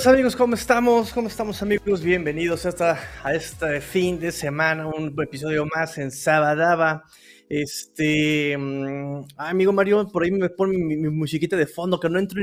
[0.00, 1.12] tardes amigos, ¿cómo estamos?
[1.12, 2.02] ¿Cómo estamos amigos?
[2.02, 7.04] Bienvenidos a, a este fin de semana, un episodio más en Sabadaba.
[7.50, 12.40] Este, mm, amigo Mario, por ahí me pone mi, musiquita de fondo, que no entro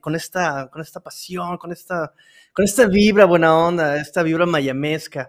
[0.00, 2.14] con, esta, con esta pasión, con esta,
[2.54, 5.28] con esta vibra buena onda, esta vibra mayamesca.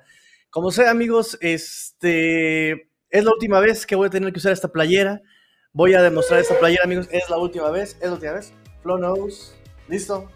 [0.49, 4.70] Como sea amigos, este, es la última vez que voy a tener que usar esta
[4.70, 5.22] playera.
[5.73, 8.53] Voy a demostrar esta playera, amigos, es la última vez, es la última vez.
[8.83, 9.52] Flow Nose,
[9.89, 10.30] listo.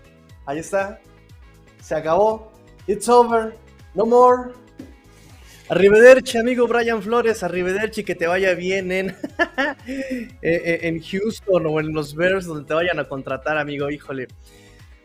[0.49, 0.99] Ahí está.
[1.79, 2.51] Se acabó.
[2.87, 3.53] It's over.
[3.93, 4.51] No more.
[5.69, 7.43] Arrivederci, amigo Brian Flores.
[7.43, 9.15] Arrivederci, que te vaya bien en,
[10.41, 13.91] en Houston o en los Bears, donde te vayan a contratar, amigo.
[13.91, 14.27] Híjole.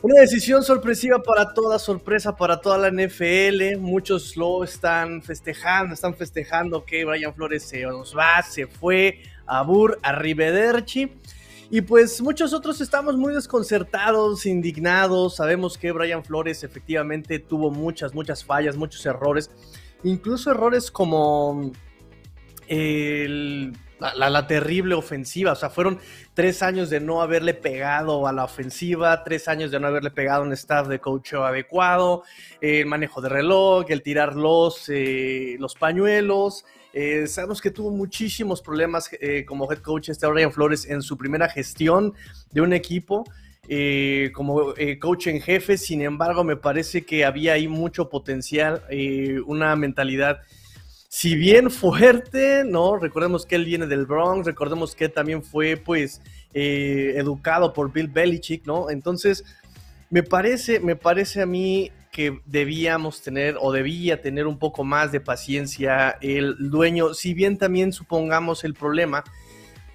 [0.00, 3.76] Una decisión sorpresiva para toda, sorpresa para toda la NFL.
[3.78, 9.60] Muchos lo están festejando, están festejando que Brian Flores se nos va, se fue a
[9.60, 11.10] Bur, arrivederci.
[11.70, 15.36] Y pues muchos otros estamos muy desconcertados, indignados.
[15.36, 19.50] Sabemos que Brian Flores efectivamente tuvo muchas, muchas fallas, muchos errores.
[20.02, 21.72] Incluso errores como
[23.98, 25.52] la, terrible ofensiva.
[25.52, 25.98] O sea, fueron
[26.34, 30.42] tres años de no haberle pegado a la ofensiva, tres años de no haberle pegado
[30.42, 32.24] a un staff de coach adecuado,
[32.60, 36.64] el manejo de reloj, el tirar los, eh, los pañuelos.
[36.96, 41.18] Eh, sabemos que tuvo muchísimos problemas eh, como head coach este Brian Flores en su
[41.18, 42.14] primera gestión
[42.52, 43.24] de un equipo.
[43.66, 48.82] Eh, como coach en jefe, sin embargo me parece que había ahí mucho potencial,
[49.46, 50.40] una mentalidad
[51.08, 52.98] si bien fuerte, ¿no?
[52.98, 56.20] Recordemos que él viene del Bronx, recordemos que también fue pues
[56.52, 58.90] educado por Bill Belichick, ¿no?
[58.90, 59.44] Entonces,
[60.10, 65.10] me parece, me parece a mí que debíamos tener o debía tener un poco más
[65.10, 69.24] de paciencia el dueño, si bien también supongamos el problema,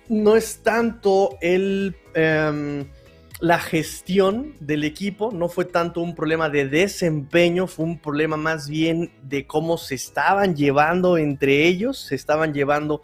[0.10, 2.84] no es tanto el, em,
[3.40, 8.68] la gestión del equipo, no fue tanto un problema de desempeño, fue un problema más
[8.68, 13.02] bien de cómo se estaban llevando entre ellos, se estaban llevando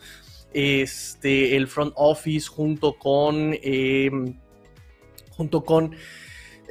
[0.53, 3.55] este, el front office junto con...
[3.63, 4.35] Em,
[5.29, 5.95] junto con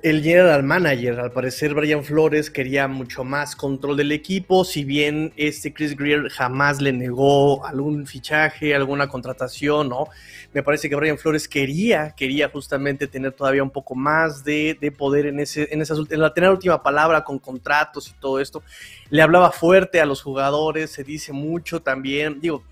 [0.05, 5.33] el general manager, al parecer Brian Flores quería mucho más control del equipo, si bien
[5.35, 10.09] este Chris Greer jamás le negó algún fichaje, alguna contratación, ¿no?
[10.53, 15.25] Me parece que Brian Flores quería, quería justamente tener todavía un poco más de, poder
[15.25, 18.63] en, ese, en, esas, en la tener última palabra con contratos y todo esto.
[19.09, 22.63] Le hablaba fuerte a los jugadores, se dice mucho también, digo,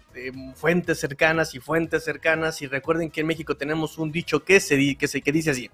[0.54, 4.98] fuentes cercanas y fuentes cercanas, y recuerden que en México tenemos un dicho que, se,
[4.98, 5.70] que, se, que dice así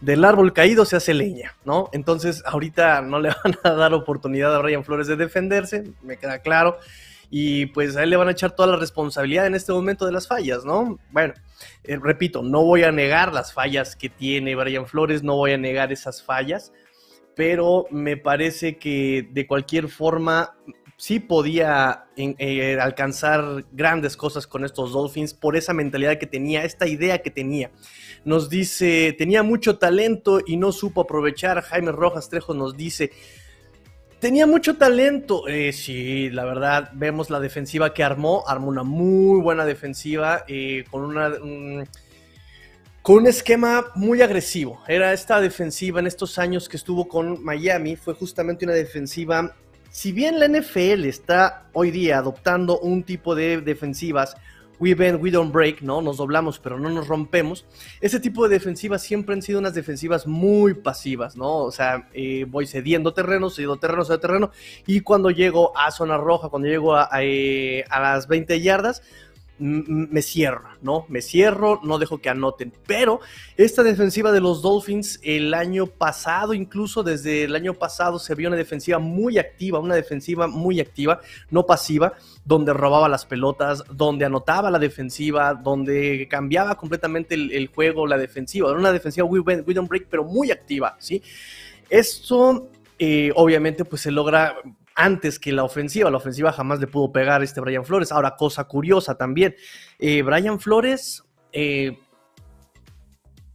[0.00, 1.88] del árbol caído se hace leña, ¿no?
[1.92, 6.40] Entonces, ahorita no le van a dar oportunidad a Brian Flores de defenderse, me queda
[6.40, 6.78] claro.
[7.30, 10.12] Y pues a él le van a echar toda la responsabilidad en este momento de
[10.12, 10.98] las fallas, ¿no?
[11.10, 11.34] Bueno,
[11.82, 15.58] eh, repito, no voy a negar las fallas que tiene Brian Flores, no voy a
[15.58, 16.72] negar esas fallas,
[17.34, 20.54] pero me parece que de cualquier forma
[20.96, 26.86] sí podía eh, alcanzar grandes cosas con estos Dolphins por esa mentalidad que tenía, esta
[26.86, 27.70] idea que tenía.
[28.24, 31.60] Nos dice, tenía mucho talento y no supo aprovechar.
[31.62, 33.10] Jaime Rojas Trejo nos dice,
[34.18, 35.46] tenía mucho talento.
[35.48, 38.44] Eh, sí, la verdad, vemos la defensiva que armó.
[38.46, 41.28] Armó una muy buena defensiva eh, con una...
[41.28, 41.88] Un,
[43.02, 44.82] con un esquema muy agresivo.
[44.88, 49.54] Era esta defensiva en estos años que estuvo con Miami, fue justamente una defensiva
[49.94, 54.36] si bien la NFL está hoy día adoptando un tipo de defensivas,
[54.78, 56.02] we bend, we don't break, ¿no?
[56.02, 57.64] Nos doblamos, pero no nos rompemos.
[58.00, 61.58] Ese tipo de defensivas siempre han sido unas defensivas muy pasivas, ¿no?
[61.58, 64.50] O sea, eh, voy cediendo terreno, cediendo terreno, cediendo terreno,
[64.86, 69.02] y cuando llego a zona roja, cuando llego a, eh, las 20 yardas,
[69.58, 71.06] me cierro, ¿no?
[71.08, 72.72] Me cierro, no dejo que anoten.
[72.86, 73.20] Pero
[73.56, 78.48] esta defensiva de los Dolphins, el año pasado, incluso desde el año pasado, se vio
[78.48, 81.20] una defensiva muy activa, una defensiva muy activa,
[81.50, 82.14] no pasiva,
[82.44, 88.70] donde robaba las pelotas, donde anotaba la defensiva, donde cambiaba completamente el, juego, la defensiva.
[88.70, 91.22] Era una defensiva we, we don't break, pero muy activa, ¿sí?
[91.88, 94.56] Esto, eh, obviamente, pues se logra
[94.94, 96.10] antes que la ofensiva.
[96.10, 98.12] La ofensiva jamás le pudo pegar a este Brian Flores.
[98.12, 99.54] Ahora, cosa curiosa también,
[99.98, 101.98] eh, Brian Flores eh,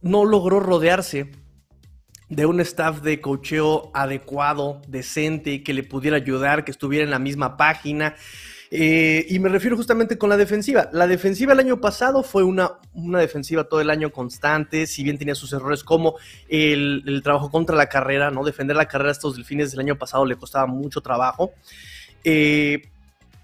[0.00, 1.30] no logró rodearse
[2.28, 7.18] de un staff de cocheo adecuado, decente, que le pudiera ayudar, que estuviera en la
[7.18, 8.14] misma página.
[8.72, 10.88] Eh, y me refiero justamente con la defensiva.
[10.92, 15.18] La defensiva el año pasado fue una, una defensiva todo el año constante, si bien
[15.18, 16.14] tenía sus errores como
[16.48, 18.44] el, trabajo contra la carrera, ¿no?
[18.44, 21.52] Defender la carrera a estos delfines del año pasado le costaba mucho trabajo.
[22.22, 22.82] Eh,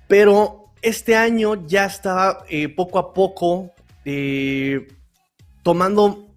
[0.07, 3.73] pero este año ya estaba eh, poco a poco
[5.65, 6.29] tomando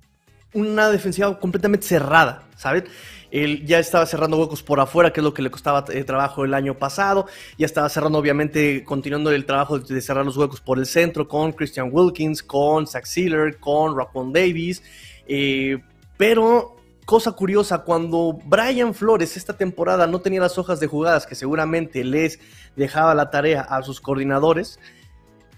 [0.53, 2.85] una defensiva completamente cerrada, ¿saben?
[3.31, 6.45] Él ya estaba cerrando huecos por afuera, que es lo que le costaba eh, trabajo
[6.45, 7.27] el año pasado.
[7.57, 11.51] Ya estaba cerrando, obviamente, continuando el trabajo de cerrar los huecos por el centro con
[11.51, 14.81] Christian Wilkins, con Zach Sealer, con Raquan Davis.
[15.27, 15.77] Eh,
[16.17, 21.35] pero, cosa curiosa, cuando Brian Flores esta temporada no tenía las hojas de jugadas que
[21.35, 22.39] seguramente les
[22.75, 24.79] dejaba la tarea a sus coordinadores,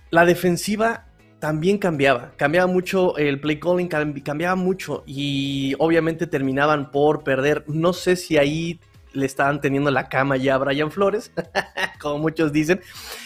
[0.09, 1.05] la defensiva
[1.41, 3.87] también cambiaba, cambiaba mucho el play calling,
[4.23, 7.65] cambiaba mucho y obviamente terminaban por perder.
[7.67, 8.79] No sé si ahí
[9.11, 11.31] le estaban teniendo la cama ya a Brian Flores,
[11.99, 12.79] como muchos dicen,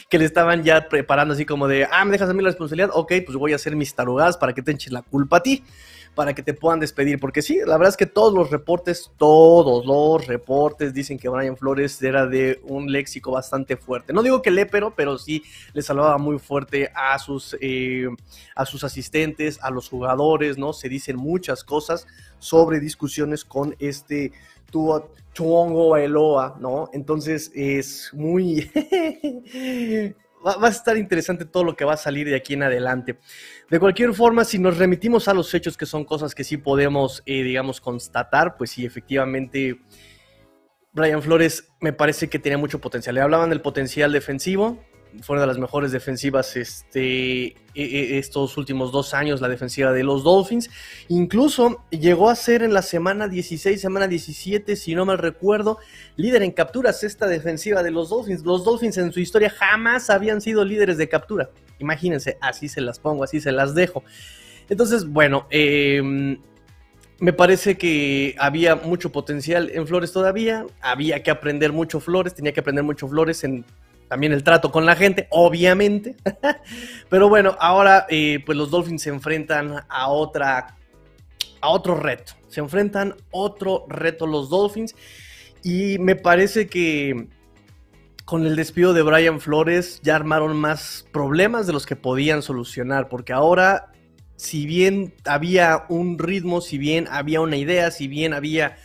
[0.10, 2.90] que le estaban ya preparando así como de, ah, me dejas a mí la responsabilidad,
[2.94, 5.64] ok, pues voy a hacer mis tarugadas para que te eches la culpa a ti
[6.16, 7.20] para que te puedan despedir.
[7.20, 11.58] Porque sí, la verdad es que todos los reportes, todos los reportes dicen que Brian
[11.58, 14.14] Flores era de un léxico bastante fuerte.
[14.14, 18.08] No digo que lépero, pero sí le salvaba muy fuerte a sus, eh,
[18.56, 20.74] a sus asistentes, a los jugadores, ¿no?
[20.74, 22.08] Se dicen muchas cosas
[22.40, 24.32] sobre discusiones con este
[25.34, 26.90] Tuongo Eloa, ¿no?
[26.94, 28.72] Entonces es muy...
[30.46, 33.20] va, a estar interesante todo lo que va a salir de aquí en adelante.
[33.70, 37.24] De cualquier forma, si nos remitimos a los hechos, que son cosas que sí podemos,
[37.26, 39.82] eh, digamos, constatar, pues sí, efectivamente,
[40.94, 43.16] Brian Flores me parece que tenía mucho potencial.
[43.16, 44.84] Le hablaban del potencial defensivo,
[45.22, 49.92] fue una de las mejores defensivas este, e, e, estos últimos dos años, la defensiva
[49.92, 50.70] de los Dolphins.
[51.08, 55.78] Incluso llegó a ser en la semana 16, semana 17, si no mal recuerdo,
[56.16, 58.44] líder en capturas esta defensiva de los Dolphins.
[58.44, 61.50] Los Dolphins en su historia jamás habían sido líderes de captura.
[61.80, 64.04] Imagínense, así se las pongo, así se las dejo.
[64.70, 66.40] Entonces, bueno, em,
[67.20, 72.52] me parece que había mucho potencial en Flores todavía, había que aprender mucho Flores, tenía
[72.54, 73.66] que aprender mucho Flores en
[74.08, 76.16] también el trato con la gente, obviamente.
[77.10, 80.78] Pero bueno, ahora eh, pues los Dolphins se enfrentan a otra,
[81.62, 82.34] a otro reto.
[82.48, 84.96] Se enfrentan otro reto los Dolphins
[85.64, 87.28] y me parece que
[88.24, 93.08] con el despido de Brian Flores ya armaron más problemas de los que podían solucionar,
[93.08, 93.92] porque ahora,
[94.36, 98.78] si bien había un ritmo, si bien había una idea, si bien había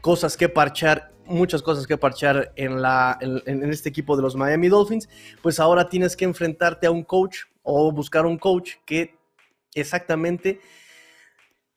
[0.00, 4.68] cosas que parchar, muchas cosas que parchar en, la, en, este equipo de los Miami
[4.68, 5.08] Dolphins,
[5.42, 9.14] pues ahora tienes que enfrentarte a un coach o buscar un coach que
[9.74, 10.60] exactamente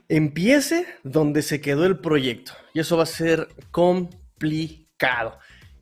[0.09, 2.53] empiece donde se quedó el proyecto.
[2.73, 5.37] Y eso va a ser complicado.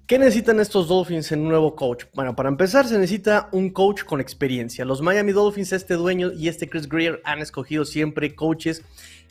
[0.08, 2.06] ¿Qué necesitan estos Dolphins en un nuevo coach?
[2.14, 4.86] Bueno, para empezar se necesita un coach con experiencia.
[4.86, 8.84] Los Miami Dolphins, este dueño y este Chris Greer han escogido siempre coaches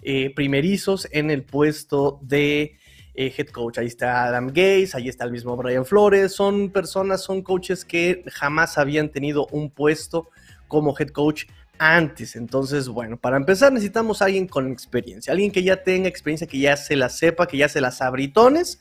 [0.03, 2.77] eh, primerizos en el puesto de
[3.15, 3.79] eh, head coach.
[3.79, 6.33] Ahí está Adam Gates, ahí está el mismo Brian Flores.
[6.33, 10.31] Son personas, son coaches que jamás habían tenido un puesto
[10.69, 11.45] como head coach
[11.79, 12.37] antes.
[12.37, 16.59] Entonces, bueno, para empezar necesitamos a alguien con experiencia, alguien que ya tenga experiencia, que
[16.59, 18.81] ya se la sepa, que ya se las abritones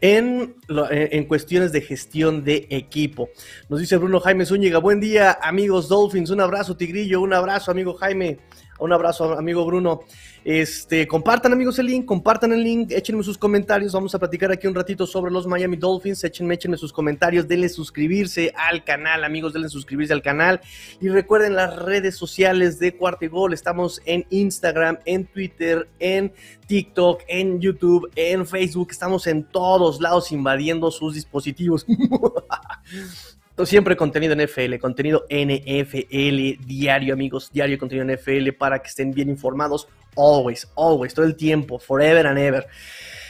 [0.00, 3.30] en, en, cuestiones de gestión de equipo.
[3.68, 7.94] Nos dice Bruno Jaime Zúñiga, buen día amigos Dolphins, un abrazo Tigrillo, un abrazo amigo
[7.94, 8.38] Jaime,
[8.78, 10.00] un abrazo amigo Bruno.
[10.44, 14.66] Este, compartan amigos el link, compartan el link, échenme sus comentarios, vamos a platicar aquí
[14.66, 19.52] un ratito sobre los Miami Dolphins, échenme, échenme sus comentarios, denle suscribirse al canal, amigos,
[19.52, 20.60] denle suscribirse al canal.
[21.00, 26.32] Y recuerden las redes sociales de Cuarto Gol, estamos en Instagram, en Twitter, en
[26.66, 31.84] TikTok, en YouTube, en Facebook, estamos en todos lados invadiendo sus dispositivos.
[33.66, 39.88] Siempre contenido NFL, contenido NFL diario, amigos, diario contenido NFL para que estén bien informados.
[40.16, 42.66] Always, always, todo el tiempo, forever and ever.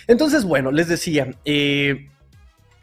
[0.07, 2.09] Entonces, bueno, les decía, eh,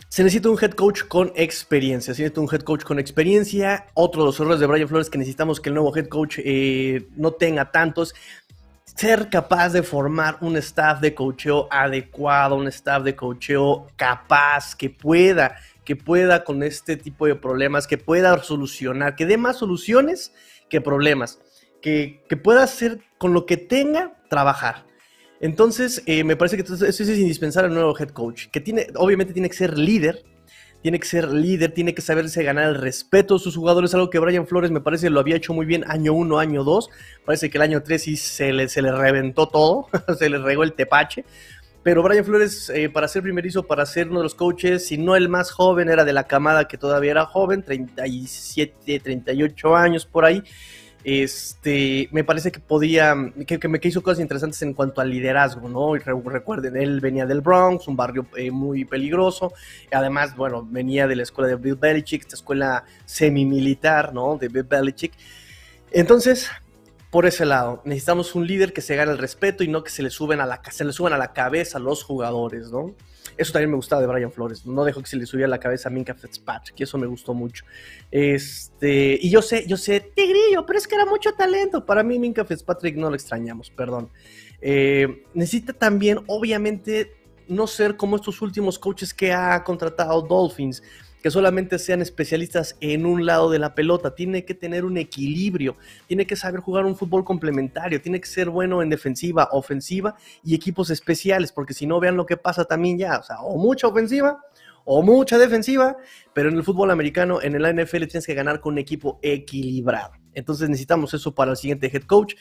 [0.10, 2.14] se necesita un head coach con experiencia.
[2.14, 3.88] Se necesita un head coach con experiencia.
[3.96, 7.08] Otro de los errores de Brian Flores que necesitamos que el nuevo head coach eh,
[7.16, 8.16] no tenga tantos.
[8.86, 14.90] Ser capaz de formar un staff de coacheo adecuado, un staff de coacheo capaz, que
[14.90, 20.34] pueda que pueda con este tipo de problemas, que pueda solucionar, que dé más soluciones
[20.70, 21.40] que problemas,
[21.82, 24.86] que, pueda hacer con lo que tenga, trabajar.
[25.40, 29.34] Entonces, eh, me parece que eso es indispensable el nuevo head coach, que tiene, obviamente
[29.34, 30.26] tiene que ser líder,
[30.86, 34.20] tiene que ser líder, tiene que saberse ganar el respeto de sus jugadores, algo que
[34.20, 36.90] Brian Flores me parece lo había hecho muy bien año 1, año 2,
[37.26, 39.88] parece que el año 3 sí se le, se le reventó todo,
[40.20, 41.26] se le regó el tepache,
[41.86, 45.16] pero Brian Flores, eh, para ser primerizo, para ser uno de los coaches, si no
[45.16, 50.26] el más joven, era de la camada que todavía era joven, 37, 38 años por
[50.26, 50.42] ahí.
[51.04, 53.16] Este, me parece que podía,
[53.46, 55.96] que, me hizo cosas interesantes en cuanto al liderazgo, ¿no?
[55.96, 59.54] Y recuerden, él venía del Bronx, un barrio eh, muy peligroso.
[59.92, 64.40] Además, bueno, venía de la escuela de Bill Belichick, esta escuela semi-militar, ¿no?
[64.40, 65.14] De Bill Belichick.
[65.92, 66.50] Entonces,
[67.16, 67.82] por ese lado.
[67.86, 70.46] Necesitamos un líder que se gane el respeto y no que se le suben a
[70.46, 72.94] la, se le suban a la cabeza a los jugadores, ¿no?
[73.38, 74.66] Eso también me gustaba de Brian Flores.
[74.66, 77.64] No dejó que se le subiera la cabeza a Minka Fitzpatrick, eso me gustó mucho.
[78.12, 81.86] Este, y yo sé, yo sé, Tigrillo, pero es que era mucho talento.
[81.86, 84.10] Para mí, Minka Fitzpatrick no lo extrañamos, perdón.
[84.60, 87.16] Eh, necesita también, obviamente,
[87.48, 90.84] no ser como estos últimos coaches que ha contratado Dolphins,
[91.26, 94.14] que solamente sean especialistas en un lado de la pelota.
[94.14, 98.52] Tiene que tener un equilibrio, tiene que saber jugar un fútbol complementario, tiene que ser
[98.52, 100.14] bueno en defensiva, ofensiva
[100.44, 103.58] y equipos especiales, porque si no vean lo que pasa también ya, o sea, o
[103.58, 104.40] mucha ofensiva
[104.84, 105.98] o mucha defensiva,
[106.32, 110.12] pero en el fútbol americano, en el NFL tienes que ganar con un equipo equilibrado.
[110.36, 112.36] Entonces necesitamos eso para el siguiente head coach.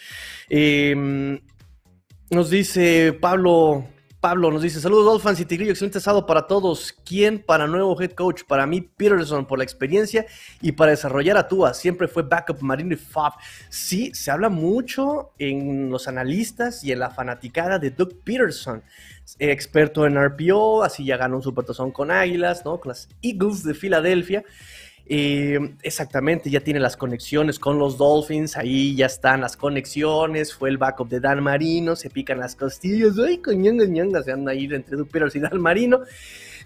[0.51, 1.41] Em,
[2.29, 3.87] nos dice Pablo
[4.25, 6.95] Pablo nos dice, saludos Dolphins y Tigrillo, excelente sábado para todos.
[7.05, 8.45] ¿Quién para nuevo head coach?
[8.45, 10.25] Para mí, Peterson, por la experiencia
[10.63, 11.75] y para desarrollar a Tua.
[11.75, 13.35] Siempre fue backup Marino y Fab.
[13.69, 18.83] Sí, se habla mucho en los analistas y en la fanaticada de Doug Peterson.
[19.39, 22.81] Experto en RPO, así ya ganó un supertazón con Águilas, ¿no?
[22.81, 24.43] Con las Eagles de Filadelfia.
[25.07, 30.79] Exactamente, ya tiene las conexiones con los Dolphins, ahí ya están las conexiones, fue el
[30.79, 35.41] backup de Dan Marino, se pican las costillas, ay, se andan ahí entre Duperos y
[35.41, 36.01] Dan Marino.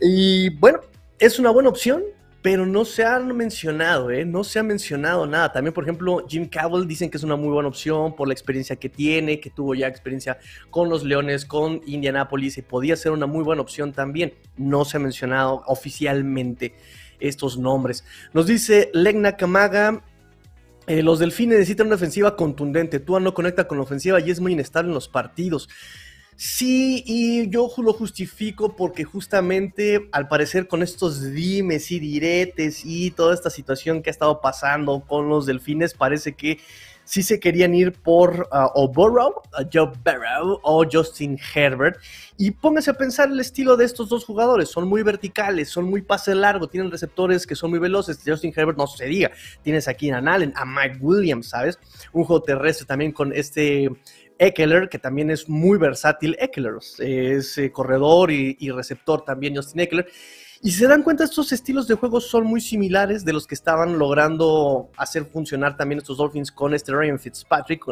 [0.00, 0.80] Y bueno,
[1.18, 2.04] es una buena opción,
[2.40, 4.25] pero no se han mencionado, ¿eh?
[4.25, 5.52] no se ha mencionado nada.
[5.52, 8.76] También, por ejemplo, Jim Cavell dicen que es una muy buena opción por la experiencia
[8.76, 10.38] que tiene, que tuvo ya experiencia
[10.71, 14.35] con los Leones, con Indianapolis, y podía ser una muy buena opción también.
[14.57, 16.75] No se ha mencionado oficialmente
[17.21, 18.05] estos nombres.
[18.33, 20.03] Nos dice Legna Kamaga,
[20.87, 22.99] eh, los delfines necesitan una ofensiva contundente.
[22.99, 25.69] Tua no conecta con la ofensiva y es muy inestable en los partidos.
[26.41, 33.11] Sí, y yo lo justifico porque justamente al parecer con estos dimes y diretes y
[33.11, 36.61] toda esta situación que ha estado pasando con los delfines, parece que
[37.09, 38.69] sí se querían ir por uh,
[39.73, 41.97] Joe Burrow o Justin Herbert.
[42.37, 44.69] Y póngase a pensar el estilo de estos dos jugadores.
[44.69, 48.21] Son muy verticales, son muy pase largo, tienen receptores que son muy veloces.
[48.25, 49.31] Justin Herbert no se diga.
[49.62, 51.79] Tienes aquí a Allen, a Mike Williams, ¿sabes?
[52.12, 53.88] Un juego terrestre también con este
[54.38, 56.37] Eckler, que también es muy versátil.
[56.38, 60.07] Eckler es eh, corredor y receptor también, Justin Eckler.
[60.61, 63.97] Y se dan cuenta, estos estilos de juego son muy similares de los que estaban
[63.97, 67.85] logrando hacer funcionar también estos Dolphins con este Ryan Fitzpatrick,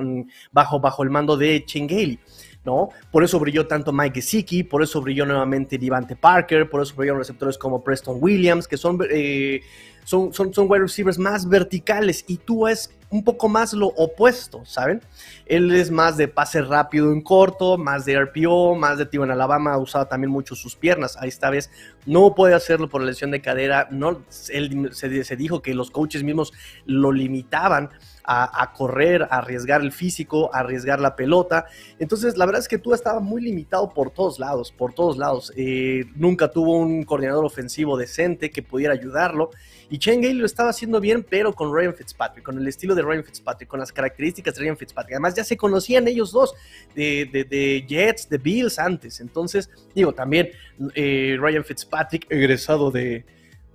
[0.51, 2.19] bajo, el mando de Chengale.
[2.67, 2.91] ¿No?
[3.11, 7.21] Por eso brilló tanto Mike Gesicki, por eso brilló nuevamente Devante Parker, por eso brillaron
[7.21, 9.63] receptores como Preston Williams, que son, eh,
[10.05, 15.01] son, son, wide receivers más verticales y tú es un poco más lo opuesto, ¿saben?
[15.47, 19.31] Él es más de pase rápido en corto, más de RPO, más de tío en
[19.31, 21.17] Alabama, usado también mucho sus piernas.
[21.17, 21.71] Ahí esta vez
[22.05, 23.87] no puede hacerlo por la lesión de cadera.
[23.93, 26.53] No, él se, se dijo que los coaches mismos
[26.85, 27.91] lo limitaban
[28.27, 31.67] a, correr, a arriesgar el físico, a arriesgar la pelota.
[31.99, 35.53] Entonces, la verdad es que tú estaba muy limitado por todos lados, por todos lados.
[35.57, 39.51] Eh, nunca tuvo un coordinador ofensivo decente que pudiera ayudarlo.
[39.89, 43.23] Y Gale lo estaba haciendo bien, pero con Ryan Fitzpatrick, con el estilo de Ryan
[43.23, 45.15] Fitzpatrick, con las características de Ryan Fitzpatrick.
[45.15, 46.55] Además, ya se conocían ellos dos
[46.97, 49.21] de, de, Jets, de Bills antes.
[49.21, 50.51] Entonces, digo, también
[50.95, 53.25] eh, Ryan Fitzpatrick, egresado de,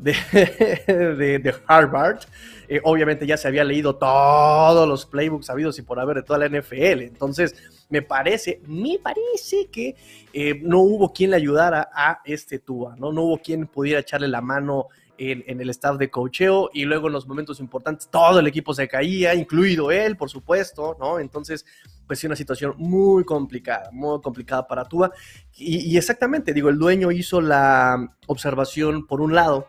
[1.17, 2.19] de, de, Harvard,
[2.67, 6.39] eh, obviamente ya se había leído todos los playbooks sabidos y por haber de toda
[6.39, 7.01] la NFL.
[7.01, 7.55] Entonces,
[7.89, 9.95] me parece, me parece que
[10.33, 13.11] eh, no hubo quien le ayudara a este Tua, ¿no?
[13.11, 17.13] No hubo quien pudiera echarle la mano en, el staff de cocheo y luego en
[17.13, 21.19] los momentos importantes todo el equipo se caía, incluido él, por supuesto, ¿no?
[21.19, 21.65] Entonces,
[22.07, 25.11] pues sí, una situación muy complicada, muy complicada para Tua.
[25.53, 29.67] Y, exactamente, digo, el dueño hizo la observación, por un lado,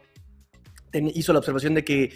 [1.14, 2.12] hizo la observación de que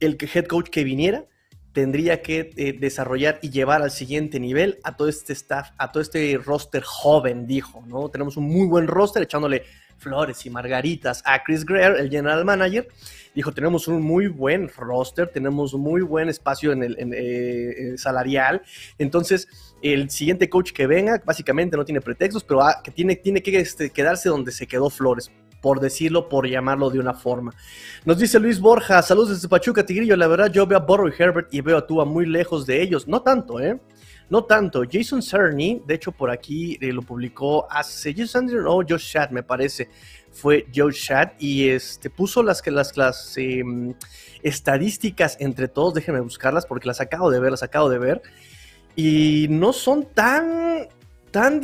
[0.00, 1.24] el head coach que viniera
[1.72, 6.02] tendría que eh, desarrollar y llevar al siguiente nivel a todo este staff, a todo
[6.02, 8.08] este roster joven, dijo, ¿no?
[8.08, 9.62] Tenemos un muy buen roster echándole
[9.98, 12.88] flores y margaritas a Chris Greer, el general manager.
[13.34, 18.62] Dijo, tenemos un muy buen roster, tenemos muy buen espacio en el eh, salarial.
[18.98, 19.48] Entonces,
[19.82, 23.90] el siguiente coach que venga, básicamente no tiene pretextos, pero que tiene, tiene que este,
[23.90, 27.52] quedarse donde se quedó Flores por decirlo, por llamarlo de una forma.
[28.04, 30.16] Nos dice Luis Borja, saludos desde Pachuca, Tigrillo.
[30.16, 32.80] La verdad, yo veo a Borro y Herbert y veo a Tua muy lejos de
[32.80, 33.08] ellos.
[33.08, 33.78] No tanto, ¿eh?
[34.30, 34.82] No tanto.
[34.90, 39.42] Jason Cerny, de hecho por aquí eh, lo publicó hace Jason o Josh Shad, me
[39.42, 39.88] parece.
[40.30, 43.94] Fue Josh Shad y este, puso las, las, las em,
[44.42, 45.94] estadísticas entre todos.
[45.94, 48.22] Déjenme buscarlas porque las acabo de ver, las acabo de ver.
[48.94, 50.88] Y no son tan
[51.30, 51.60] Tan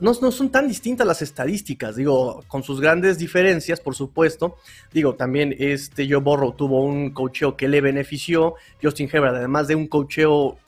[0.00, 4.56] no, no, son tan distintas las estadísticas, digo, con sus grandes diferencias, por supuesto.
[4.92, 8.54] Digo, también este Joe Borro tuvo un cocheo que le benefició.
[8.82, 10.58] Justin Herbert, además de un cocheo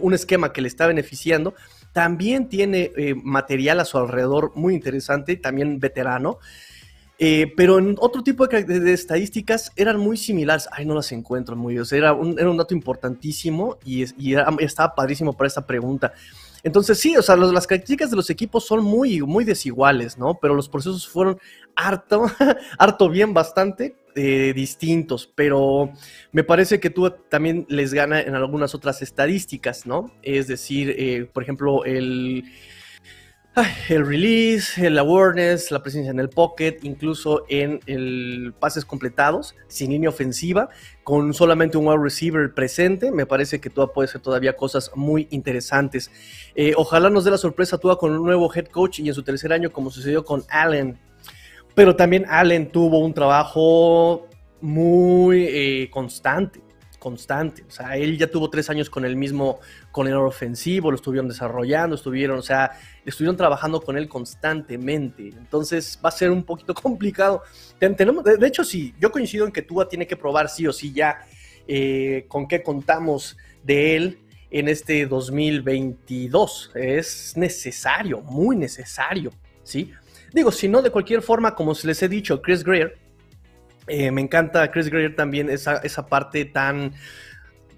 [0.00, 1.54] un esquema que le está beneficiando.
[1.92, 6.38] También tiene material a su alrededor muy interesante, también veterano.
[7.20, 10.68] Eh, pero en otro tipo de, estadísticas eran muy similares.
[10.70, 11.84] Ay, no las encuentro muy.
[11.84, 14.04] Sea, era un, era un dato importantísimo y,
[14.60, 16.12] estaba padrísimo para esta pregunta.
[16.62, 20.38] Entonces, sí, o sea, las características de los equipos son muy, muy desiguales, ¿no?
[20.40, 21.38] Pero los procesos fueron
[21.76, 22.26] harto,
[22.78, 25.30] harto bien, bastante eh, distintos.
[25.34, 25.92] Pero
[26.32, 30.12] me parece que tú también les gana en algunas otras estadísticas, ¿no?
[30.22, 32.44] Es decir, eh, por ejemplo, el
[33.88, 39.90] el release, el awareness, la presencia en el pocket, incluso en el pases completados, sin
[39.90, 40.68] línea ofensiva,
[41.04, 45.28] con solamente un wide receiver presente, me parece que tú puede ser todavía cosas muy
[45.30, 46.10] interesantes.
[46.54, 49.22] Eh, ojalá nos dé la sorpresa tú con un nuevo head coach y en su
[49.22, 50.98] tercer año, como sucedió con Allen.
[51.74, 54.26] Pero también Allen tuvo un trabajo
[54.60, 56.67] muy eh, constante
[56.98, 57.64] constante.
[57.66, 61.28] O sea, él ya tuvo tres años con el mismo con el ofensivo, lo estuvieron
[61.28, 62.72] desarrollando, estuvieron, o sea,
[63.04, 65.28] estuvieron trabajando con él constantemente.
[65.28, 67.42] Entonces va a ser un poquito complicado.
[67.80, 71.18] De, hecho, sí, yo coincido en que Tua tiene que probar sí o sí ya
[71.66, 74.18] eh, con qué contamos de él
[74.50, 76.72] en este 2022.
[76.74, 79.92] Es necesario, muy necesario, ¿sí?
[80.32, 83.07] Digo, si no, de cualquier forma, como se les he dicho, Chris Greer
[83.88, 86.92] eh, me encanta Chris Greer también, esa, esa parte tan,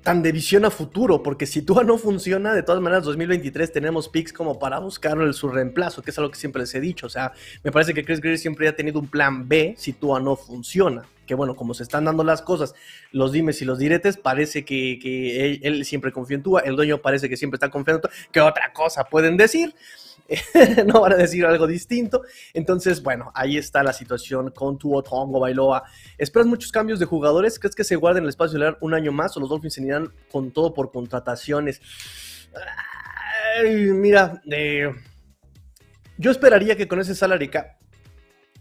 [0.03, 4.09] tan de visión a futuro, porque si Tua no funciona, de todas maneras, 2023 tenemos
[4.09, 7.07] picks como para buscar su reemplazo, que es algo que siempre les he dicho.
[7.07, 10.21] O sea, me parece que Chris Greer siempre ha tenido un plan B si Tua
[10.21, 11.05] no funciona.
[11.27, 12.75] Que bueno, como se están dando las cosas,
[13.13, 17.29] los dimes y los diretes, parece que, él, siempre confía en Tua, el dueño parece
[17.29, 18.11] que siempre está confiando en Tua.
[18.33, 19.75] ¿Qué otra cosa pueden decir?
[20.87, 22.23] no van a decir algo distinto.
[22.55, 25.85] Entonces, bueno, ahí está la situación con tu Tongo Bailoa.
[26.19, 27.59] ¿Esperas muchos cambios de jugadores?
[27.59, 30.13] ¿Crees que se guarden el espacio de un año más o los Dolphins se irán
[30.31, 31.81] con todo por contrataciones?
[33.65, 34.93] mira, eh,
[36.17, 37.77] yo esperaría que con ese salary cap,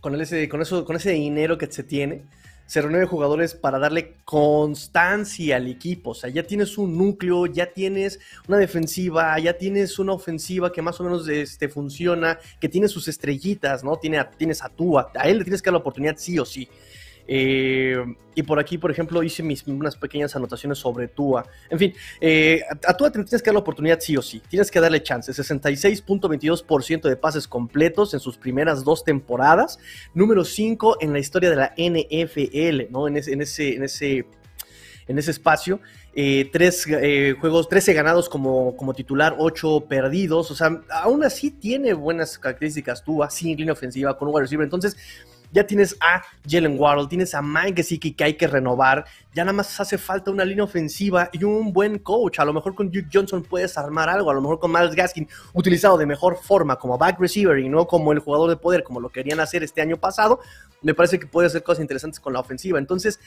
[0.01, 2.23] con, ese, con, eso, con ese dinero que se tiene,
[2.69, 6.11] se renueve jugadores para darle constancia al equipo.
[6.11, 10.83] O sea, ya tienes un núcleo, ya tienes una defensiva, ya tienes una ofensiva que
[10.83, 13.97] más o menos este, funciona, que tiene sus estrellitas, ¿no?
[13.97, 16.69] Tiene, tienes a Tua, a él le tienes que dar la oportunidad sí o sí.
[17.31, 17.95] Eh,
[18.33, 21.45] y por aquí, por ejemplo, hice mis, unas pequeñas anotaciones sobre Tua.
[21.69, 24.41] En fin, eh, a Tua tienes que dar la oportunidad sí o sí.
[24.49, 25.31] Tienes que darle chance.
[25.31, 29.77] 66.22% de pases completos en sus primeras dos temporadas.
[30.15, 33.07] Número 5 en la historia de la NFL, ¿no?
[33.07, 34.25] En ese, en ese, en ese,
[35.07, 35.81] en ese espacio.
[36.15, 36.87] Eh, tres
[37.39, 40.49] juegos, 13 ganados como, como titular, 8 perdidos.
[40.49, 44.63] O sea, aún así tiene buenas características Tua, sin línea ofensiva, con un wide receiver.
[44.63, 44.97] Entonces,
[45.51, 49.05] ya tienes a Jalen Waddle, tienes a Mike Gesicki que hay que renovar.
[49.33, 52.39] Ya nada más hace falta una línea ofensiva y un buen coach.
[52.39, 54.29] A lo mejor con Duke Johnson puedes armar algo.
[54.29, 57.87] A lo mejor con Miles Gaskin utilizado de mejor forma como back receiver y no
[57.87, 60.39] como el jugador de poder como lo querían hacer este año pasado.
[60.81, 62.79] Me parece que puede hacer cosas interesantes con la ofensiva.
[62.79, 63.19] Entonces,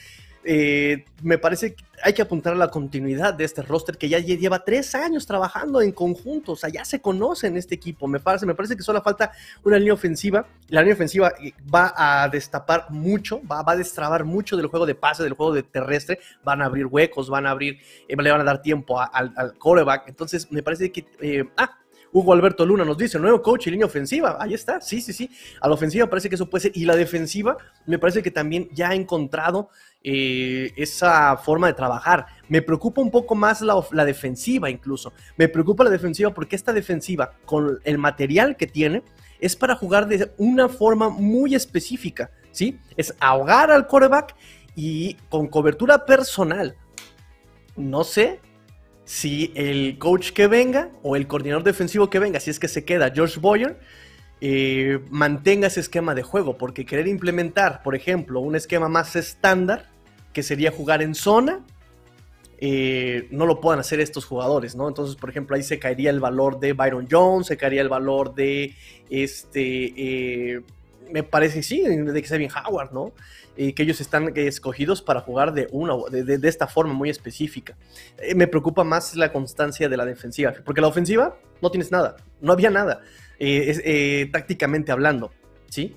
[0.45, 4.19] eh, me parece que hay que apuntar a la continuidad de este roster que ya
[4.19, 8.19] lleva tres años trabajando en conjunto, o sea, ya se conoce en este equipo, me
[8.19, 9.31] parece, me parece que solo falta
[9.63, 14.57] una línea ofensiva, la línea ofensiva eh, va a destapar mucho, va, a destrabar mucho
[14.57, 17.79] del juego de pase, del juego de terrestre, van a abrir huecos, van a abrir,
[18.07, 21.05] eh, le van a dar tiempo al, al quarterback, entonces me parece que,
[21.55, 21.77] ah,
[22.13, 24.37] Hugo Alberto Luna nos dice, nuevo coach y línea ofensiva.
[24.39, 25.31] Ahí está, sí, sí, sí.
[25.59, 26.71] A la ofensiva parece que eso puede ser.
[26.75, 29.69] Y la defensiva me parece que también ya ha encontrado
[30.03, 32.25] eh, esa forma de trabajar.
[32.49, 35.13] Me preocupa un poco más la, defensiva incluso.
[35.37, 39.03] Me preocupa la defensiva porque esta defensiva, con el material que tiene,
[39.39, 42.79] es para jugar de una forma muy específica, ¿sí?
[42.97, 44.35] Es ahogar al quarterback
[44.75, 46.75] y con cobertura personal.
[47.75, 48.39] No sé
[49.05, 52.85] si el coach que venga o el coordinador defensivo que venga, si es que se
[52.85, 53.79] queda George Boyer,
[54.41, 59.92] eh, mantenga ese esquema de juego, porque querer implementar, por ejemplo, un esquema más estándar,
[60.33, 61.65] que sería jugar en zona,
[62.57, 64.87] eh, no lo puedan hacer estos jugadores, ¿no?
[64.87, 68.35] Entonces, por ejemplo, ahí se caería el valor de Byron Jones, se caería el valor
[68.35, 68.75] de
[69.09, 70.61] este, eh,
[71.11, 73.13] me parece, sí, de bien Howard, ¿no?
[73.55, 77.75] y que ellos están escogidos para jugar de una de, esta forma muy específica.
[78.17, 82.15] Eh, me preocupa más la constancia de la defensiva, porque la ofensiva no tienes nada,
[82.41, 83.01] no había nada,
[83.39, 85.31] eh, eh, tácticamente hablando,
[85.69, 85.95] ¿sí?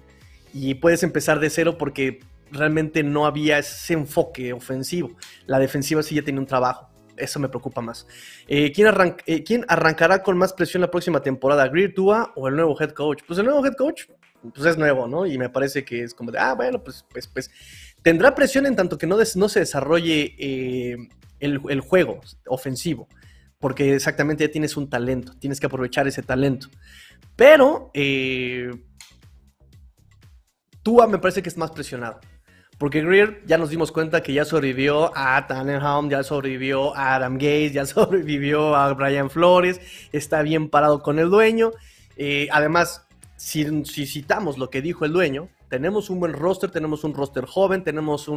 [0.52, 2.20] Y puedes empezar de cero porque
[2.50, 5.16] realmente no había ese enfoque ofensivo.
[5.46, 6.90] La defensiva sí ya tenía un trabajo.
[7.16, 8.06] Eso me preocupa más.
[8.46, 11.66] ¿quién, ¿quién, arrancará con más presión la próxima temporada?
[11.68, 13.22] ¿Greer Tua o el nuevo head coach?
[13.26, 14.02] Pues el nuevo head coach
[14.54, 15.26] pues es nuevo, ¿no?
[15.26, 17.50] Y me parece que es como de, ah, bueno, pues, pues, pues
[18.02, 20.96] tendrá presión en tanto que no, no se desarrolle eh,
[21.40, 23.08] el, juego ofensivo.
[23.58, 26.68] porque exactamente ya tienes un talento, tienes que aprovechar ese talento.
[27.34, 28.70] Pero eh,
[30.82, 32.20] Tua me parece que es más presionado.
[32.78, 37.34] Porque Greer ya nos dimos cuenta que ya sobrevivió a Tannenbaum, ya sobrevivió a Adam
[37.34, 39.80] Gates, ya sobrevivió a Brian Flores,
[40.12, 41.72] está bien parado con el dueño.
[42.16, 47.14] Eh, además, si, citamos lo que dijo el dueño, tenemos un buen roster, tenemos un
[47.14, 48.30] roster joven, tenemos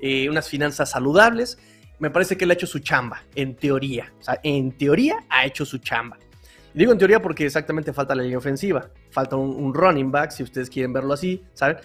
[0.00, 1.58] eh, unas finanzas saludables.
[1.98, 4.12] Me parece que él ha hecho su chamba, en teoría.
[4.20, 6.18] O sea, en teoría ha hecho su chamba.
[6.74, 8.90] digo en teoría porque exactamente falta la línea ofensiva.
[9.10, 11.78] Falta un, un running back, si ustedes quieren verlo así, ¿saben?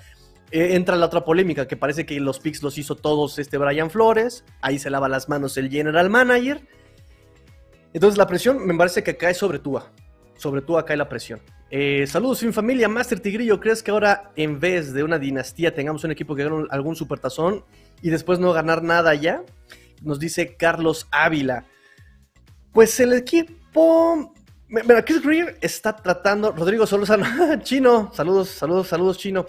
[0.52, 3.90] Eh, entra la otra polémica, que parece que los picks los hizo todos este Brian
[3.90, 4.44] Flores.
[4.62, 6.62] Ahí se lava las manos el general manager.
[7.94, 9.92] Entonces la presión me parece que cae sobre Tua.
[10.36, 11.40] Sobre Tua cae la presión.
[11.70, 12.90] Eh, saludos, sin familia.
[12.90, 16.66] Master Tigrillo, ¿crees que ahora en vez de una dinastía tengamos un equipo que gane
[16.70, 17.64] algún supertazón
[18.02, 19.44] y después no ganar nada ya?
[20.02, 21.66] Nos dice Carlos Ávila.
[22.74, 24.34] Pues el equipo...
[24.68, 26.52] Mira, Chris Greer está tratando...
[26.52, 27.26] Rodrigo Solozano,
[27.64, 28.12] chino.
[28.14, 29.46] Saludos, saludos, saludos, chino.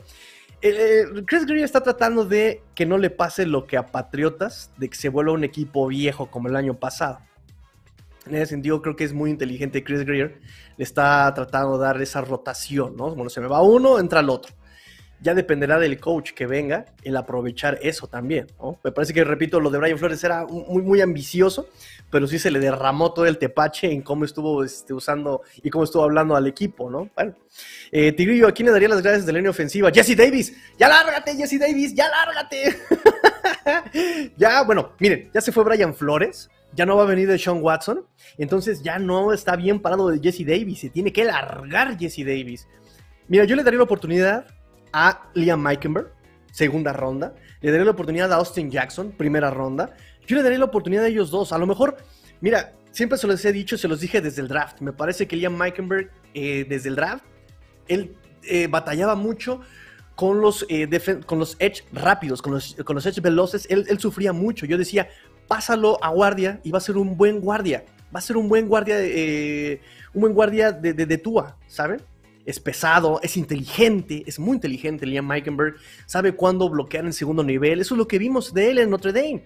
[1.26, 4.96] Chris Greer está tratando de que no le pase lo que a Patriotas, de que
[4.96, 7.18] se vuelva un equipo viejo como el año pasado.
[8.26, 10.40] En ese sentido, creo que es muy inteligente Chris Greer.
[10.76, 13.12] Le está tratando de dar esa rotación, ¿no?
[13.12, 14.54] Bueno, se me va uno, entra el otro.
[15.22, 18.48] Ya dependerá del coach que venga el aprovechar eso también.
[18.82, 21.68] Me parece que, repito, lo de Brian Flores era muy, muy ambicioso,
[22.10, 25.84] pero sí se le derramó todo el tepache en cómo estuvo este, usando y cómo
[25.84, 27.08] estuvo hablando al equipo, ¿no?
[27.14, 27.36] Bueno,
[27.92, 29.90] eh, Tigrillo, ¿a quién le daría las gracias de la línea ofensiva?
[29.92, 32.76] Jesse Davis, ya lárgate, Jesse Davis, ya lárgate.
[34.36, 37.62] ya, bueno, miren, ya se fue Brian Flores, ya no va a venir de Sean
[37.62, 38.04] Watson,
[38.38, 42.66] entonces ya no está bien parado de Jesse Davis, se tiene que largar Jesse Davis.
[43.28, 44.46] Mira, yo le daría la oportunidad
[44.92, 46.12] a Liam Meikenberg,
[46.50, 49.94] segunda ronda, le daría la oportunidad a Austin Jackson, primera ronda,
[50.26, 51.52] yo le daría la oportunidad a ellos dos.
[51.52, 51.96] A lo mejor,
[52.40, 54.80] mira, siempre se los he dicho, se los dije desde el draft.
[54.80, 57.24] Me parece que Liam Meikenberg, eh, desde el draft,
[57.88, 59.60] él eh, batallaba mucho
[60.14, 60.88] con los, eh,
[61.26, 63.66] con los edge rápidos, con los, con los edge veloces.
[63.68, 64.66] Él, sufría mucho.
[64.66, 65.08] Yo decía,
[65.48, 67.84] pásalo a guardia y va a ser un buen guardia.
[68.14, 68.96] Va a ser un buen guardia,
[70.12, 72.02] un buen guardia de, de, de Tua, ¿saben?
[72.44, 75.76] Es pesado, es inteligente, es muy inteligente Liam Meikenberg,
[76.06, 79.12] sabe cuándo bloquear en segundo nivel, eso es lo que vimos de él en Notre
[79.12, 79.44] Dame.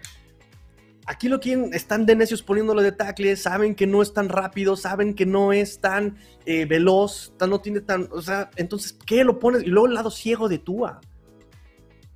[1.09, 4.77] Aquí lo quieren, están de necios poniéndolo de tackle, saben que no es tan rápido,
[4.77, 9.39] saben que no es tan eh, veloz, no tiene tan, o sea, entonces, ¿qué lo
[9.39, 9.63] pones?
[9.63, 11.01] Y luego el lado ciego de Tua.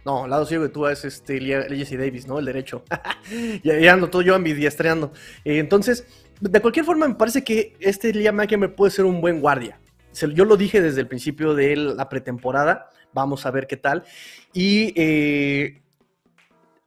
[0.04, 2.40] No, el lado ciego de Tua es este Jesse Davis, ¿no?
[2.40, 2.82] El derecho.
[3.62, 5.12] ya, ando todo yo ambidiestreando.
[5.44, 6.04] Eh, entonces,
[6.40, 9.78] de cualquier forma, me parece que este Liam me puede ser un buen guardia.
[10.12, 12.90] Yo lo dije desde el principio de la pretemporada.
[13.12, 14.04] Vamos a ver qué tal.
[14.52, 15.82] Y eh,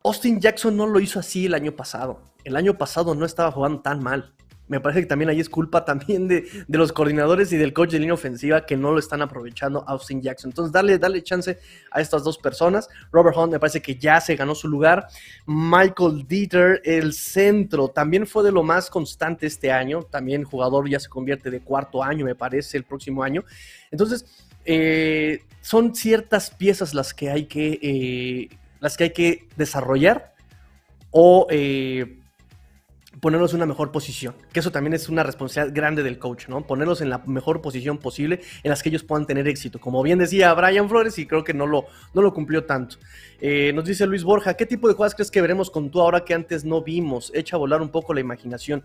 [0.04, 2.22] Austin Jackson no lo hizo así el año pasado.
[2.44, 4.34] El año pasado no estaba jugando tan mal.
[4.74, 8.00] Me parece que también ahí es culpa también de, los coordinadores y del coach de
[8.00, 10.50] línea ofensiva que no lo están aprovechando Austin Jackson.
[10.50, 11.60] Entonces, dale, dale chance
[11.92, 12.90] a estas dos personas.
[13.12, 15.08] Robert Hunt me parece que ya se ganó su lugar.
[15.46, 20.02] Michael Dieter, el centro, también fue de lo más constante este año.
[20.02, 23.44] También jugador ya se convierte de cuarto año, me parece, el próximo año.
[23.92, 24.26] Entonces,
[24.66, 30.34] eh, son ciertas piezas las que hay que eh, las que hay que desarrollar
[31.12, 32.23] o eh,
[33.20, 34.36] ponerlos en una mejor posición.
[34.52, 36.66] Que eso también es una responsabilidad grande del coach, ¿no?
[36.66, 39.80] Ponerlos en la mejor posición posible en las que ellos puedan tener éxito.
[39.80, 42.98] Como bien decía Brian Flores, y creo que no lo, no lo cumplió tanto.
[43.40, 46.24] Eh, nos dice Luis Borja, ¿qué tipo de jugadas crees que veremos con tú ahora
[46.24, 47.32] que antes no vimos?
[47.34, 48.84] Echa a volar un poco la imaginación.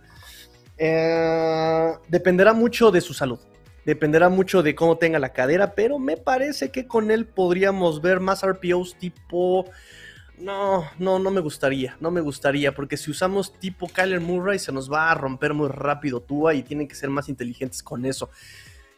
[0.76, 3.38] Eh, dependerá mucho de su salud.
[3.84, 8.20] Dependerá mucho de cómo tenga la cadera, pero me parece que con él podríamos ver
[8.20, 9.64] más RPOs tipo
[10.40, 14.72] no, no, no me gustaría, no me gustaría, porque si usamos tipo Kyler Murray se
[14.72, 18.31] nos va a romper muy rápido Tua y tienen que ser más inteligentes con eso.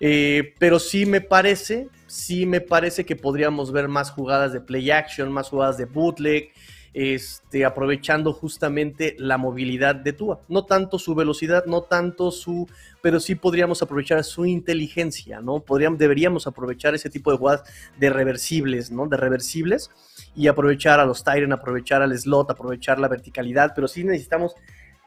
[0.03, 4.91] Eh, pero sí me parece, sí me parece que podríamos ver más jugadas de play
[4.91, 6.53] action, más jugadas de bootleg,
[6.93, 10.41] este, aprovechando justamente la movilidad de Tua.
[10.49, 12.67] No tanto su velocidad, no tanto su,
[13.03, 15.61] pero sí podríamos aprovechar su inteligencia, ¿no?
[15.61, 17.65] Podríamos, deberíamos aprovechar ese tipo de jugadas
[17.99, 19.07] de reversibles, ¿no?
[19.07, 19.91] De reversibles
[20.35, 24.55] y aprovechar a los Tyrant, aprovechar al slot, aprovechar la verticalidad, pero sí necesitamos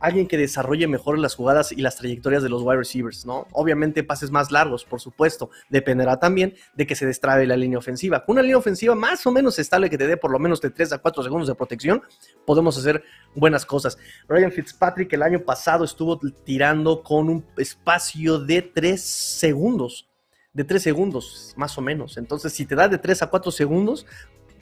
[0.04, 3.48] alguien que desarrolle mejor las jugadas y las trayectorias de los wide receivers, ¿no?
[3.54, 8.26] Obviamente pases más largos, por supuesto, dependerá también de que se destrabe la línea ofensiva.
[8.26, 10.72] Con una línea ofensiva más o menos estable que te dé por lo menos de
[10.72, 12.02] 3 a 4 segundos de protección,
[12.46, 13.02] podemos hacer
[13.34, 13.98] buenas cosas.
[14.28, 20.10] Ryan Fitzpatrick el año pasado estuvo tirando con un espacio de 3 segundos,
[20.52, 22.18] de 3 segundos, más o menos.
[22.18, 24.06] Entonces, si te da de 3 a 4 segundos,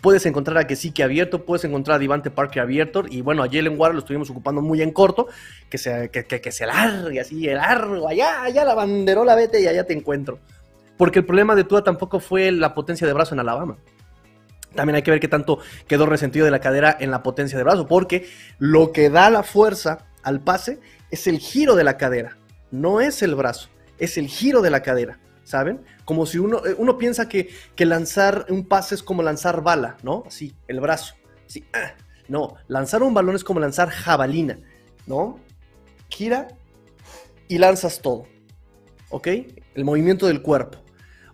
[0.02, 3.80] puedes encontrar a Kesiki abierto, puedes encontrar a Divante Parker abierto, y bueno, a Jalen
[3.80, 5.28] Warren lo estuvimos ocupando muy en corto,
[5.70, 9.68] que se, que, que, se largue así, el largo, allá, allá la banderola, vete y
[9.68, 10.40] allá te encuentro.
[10.98, 13.78] Porque el problema de Tua tampoco fue la potencia de brazo en Alabama.
[14.76, 17.64] También hay que ver qué tanto quedó resentido de la cadera en la potencia de
[17.64, 22.38] brazo, porque lo que da la fuerza al pase es el giro de la cadera,
[22.72, 25.82] no es el brazo, es el giro de la cadera, ¿saben?
[26.12, 29.96] Como si uno, eh, uno piensa que, que lanzar un pase es como lanzar bala,
[30.04, 30.26] ¿no?
[30.28, 31.16] Así, el brazo.
[31.48, 31.94] Así, ah.
[32.28, 34.60] No, lanzar un balón es como lanzar jabalina,
[35.08, 35.40] ¿no?
[36.10, 36.50] Gira
[37.48, 38.28] y lanzas todo,
[39.10, 39.26] ¿ok?
[39.74, 40.80] El movimiento del cuerpo.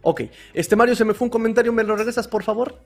[0.04, 0.22] Ok,
[0.54, 2.80] este Mario se me fue un comentario, ¿me lo regresas por favor?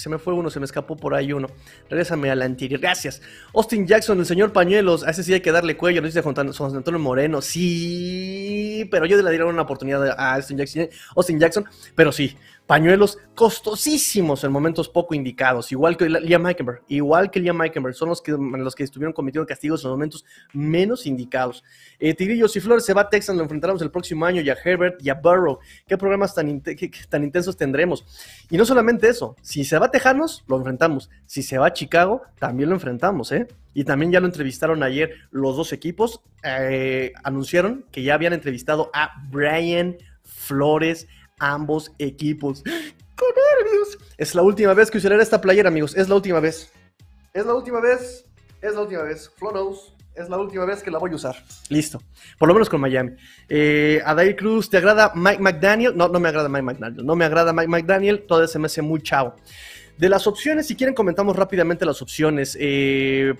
[0.00, 1.48] Se me fue uno, se me escapó por ahí uno.
[1.88, 2.80] Regrésame al anterior.
[2.80, 3.22] Gracias.
[3.54, 5.04] Austin Jackson, el señor Pañuelos.
[5.04, 6.00] A ese sí hay que darle cuello.
[6.00, 7.40] Lo dice Juan Antonio Moreno.
[7.40, 11.64] Sí, pero yo le daría una oportunidad a Austin Jackson, Austin Jackson.
[11.94, 12.36] Pero sí,
[12.70, 18.10] pañuelos costosísimos en momentos poco indicados, igual que Liam Meikenberg, igual que Liam Meikenberg, son
[18.10, 21.64] los que, los que estuvieron cometiendo castigos en momentos menos indicados.
[21.98, 24.56] Eh, Tigrillos y Flores se va a Texas, lo enfrentaremos el próximo año, y a
[24.64, 25.58] Herbert y a Burrow.
[25.84, 26.62] ¿Qué programas tan,
[27.08, 28.04] tan intensos tendremos?
[28.50, 31.10] Y no solamente eso, si se va Tejanos, lo enfrentamos.
[31.26, 33.48] Si se va a Chicago, también lo enfrentamos, ¿eh?
[33.74, 36.22] Y también ya lo entrevistaron ayer los dos equipos.
[36.42, 41.06] Eh, anunciaron que ya habían entrevistado a Brian Flores
[41.38, 42.62] ambos equipos.
[42.62, 43.28] ¡Con
[43.64, 43.98] nervios!
[44.16, 45.96] Es la última vez que usaré esta playera, amigos.
[45.96, 46.72] Es la última vez.
[47.32, 48.26] Es la última vez.
[48.60, 49.30] Es la última vez.
[49.36, 49.94] Flonos.
[50.14, 51.36] Es la última vez que la voy a usar.
[51.68, 52.02] Listo.
[52.38, 53.12] Por lo menos con Miami.
[53.48, 55.96] Eh, Adair Cruz, ¿te agrada Mike McDaniel?
[55.96, 57.06] No, no me agrada Mike McDaniel.
[57.06, 58.26] No me agrada Mike McDaniel.
[58.26, 59.36] Todo se me hace muy chavo.
[60.00, 62.56] De las opciones, si quieren, comentamos rápidamente las opciones.
[62.58, 63.34] Eh.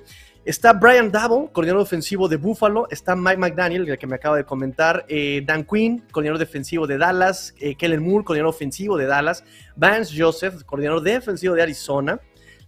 [0.45, 2.87] Está Brian Dabo, coordinador defensivo de Buffalo.
[2.91, 5.07] Está Mike McDaniel, el que me acaba de comentar.
[5.09, 7.55] Eh, Dan Quinn, coordinador defensivo de Dallas.
[7.61, 9.43] Eh, Kellen Moore, coordinador ofensivo de Dallas.
[9.75, 12.21] Vance Joseph, coordinador defensivo de Arizona.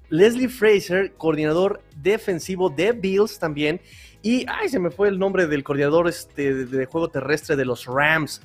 [0.09, 3.79] Leslie Fraser, coordinador defensivo de Bills también.
[4.23, 7.85] Y, ay, se me fue el nombre del coordinador este, de, juego terrestre de los
[7.85, 8.41] Rams.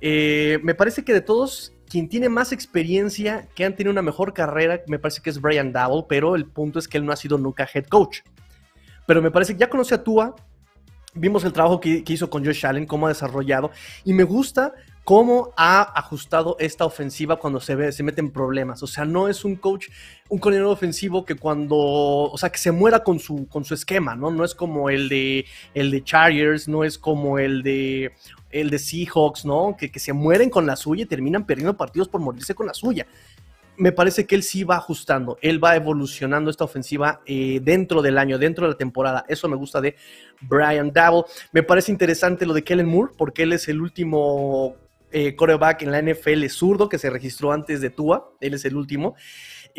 [0.00, 4.82] Me parece que de todos, quien tiene más experiencia, que han tenido una mejor carrera,
[4.86, 7.38] me parece que es Brian Dowell, pero el punto es que él no ha sido
[7.38, 8.18] nunca head coach.
[9.06, 10.36] Pero me parece que ya conoce a Tua,
[11.14, 13.70] vimos el trabajo que, hizo con Josh Allen, cómo ha desarrollado,
[14.04, 14.74] y me gusta
[15.08, 18.82] cómo ha ajustado esta ofensiva cuando se, ve, mete en problemas.
[18.82, 19.86] O sea, no es un coach,
[20.28, 24.30] un coordinador ofensivo que cuando, o sea, que se muera con su, esquema, ¿no?
[24.30, 28.12] No es como el de, el de Chargers, no es como el de,
[28.50, 29.78] el de Seahawks, ¿no?
[29.78, 32.74] Que, que se mueren con la suya y terminan perdiendo partidos por morirse con la
[32.74, 33.06] suya
[33.78, 38.18] me parece que él sí va ajustando, él va evolucionando esta ofensiva eh, dentro del
[38.18, 39.24] año, dentro de la temporada.
[39.28, 39.94] Eso me gusta de
[40.40, 41.22] Brian Dabble.
[41.52, 44.74] Me parece interesante lo de Kellen Moore, porque él es el último
[45.10, 48.76] eh, coreback en la NFL zurdo que se registró antes de Tua, él es el
[48.76, 49.14] último.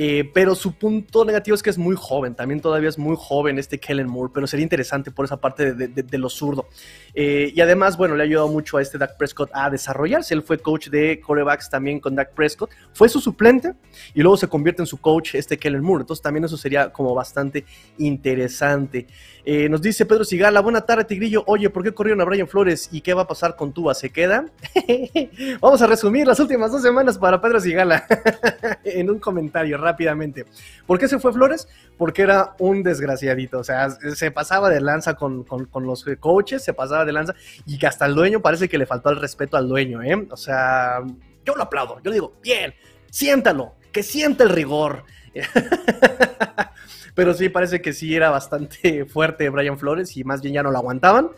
[0.01, 3.59] Eh, pero su punto negativo es que es muy joven, también todavía es muy joven
[3.59, 6.69] este Kellen Moore, pero sería interesante por esa parte de, lo zurdo.
[7.13, 10.33] Eh, y además, bueno, le ha ayudado mucho a este Dak Prescott a desarrollarse.
[10.33, 13.73] Él fue coach de corebacks también con Dak Prescott, fue su suplente
[14.13, 16.03] y luego se convierte en su coach este Kellen Moore.
[16.03, 17.65] Entonces también eso sería como bastante
[17.97, 19.05] interesante.
[19.43, 22.87] Eh, nos dice Pedro Sigala, buena tarde Tigrillo, oye, ¿por qué corrieron a Brian Flores
[22.91, 23.93] y qué va a pasar con Tuba?
[23.95, 24.45] ¿Se queda?
[25.59, 28.05] Vamos a resumir las últimas dos semanas para Pedro Sigala
[28.83, 30.45] en un comentario rápidamente.
[30.85, 31.67] ¿Por qué se fue Flores?
[31.97, 35.45] Porque era un desgraciadito, o sea, se pasaba de lanza con,
[35.81, 37.33] los coaches, se pasaba de lanza
[37.65, 40.27] y que hasta el dueño parece que le faltó el respeto al dueño, ¿eh?
[40.31, 41.01] O sea,
[41.45, 42.73] yo lo aplaudo, yo digo, bien,
[43.09, 45.03] siéntalo, que sienta el rigor.
[47.15, 50.71] Pero sí, parece que sí era bastante fuerte Brian Flores y más bien ya no
[50.71, 51.31] lo aguantaban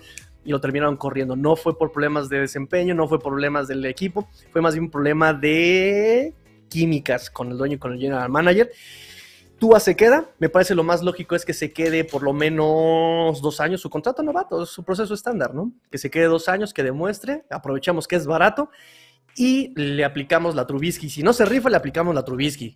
[0.44, 1.36] y lo terminaron corriendo.
[1.36, 4.92] No fue por problemas de desempeño, no fue problemas del equipo, fue más bien un
[4.92, 6.34] problema de
[6.72, 8.72] químicas con el dueño y con el general manager.
[9.60, 13.40] Tua se queda, me parece lo más lógico es que se quede por lo menos
[13.44, 15.72] dos años su contrato novato, su proceso estándar, ¿no?
[15.92, 18.72] Que se quede dos años, que demuestre, aprovechamos que es barato
[19.36, 21.12] y le aplicamos la Trubisky.
[21.12, 22.76] Si no se rifa, le aplicamos la Trubisky.